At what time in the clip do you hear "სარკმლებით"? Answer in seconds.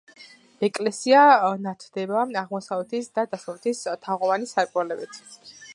4.55-5.25